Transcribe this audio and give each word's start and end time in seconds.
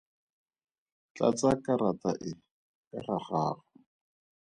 Tlatsa 1.15 1.51
karata 1.63 2.11
e 2.29 2.31
ka 2.89 2.99
ga 3.05 3.15
gago. 3.25 3.65